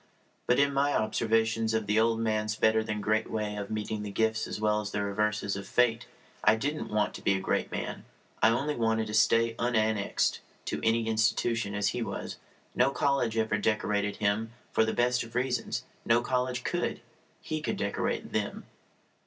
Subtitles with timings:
[0.47, 4.09] But in my observations of the old man's better than great way of meeting the
[4.09, 6.07] gifts as well as the reverses of fate
[6.43, 8.05] I didn't want to be a great man.
[8.41, 12.37] I only wanted to stay unannexed to any institution as he was.
[12.73, 14.53] No college ever decorated him.
[14.71, 15.83] For the best of reasons.
[16.03, 17.01] No college could.
[17.39, 18.65] He could decorate them.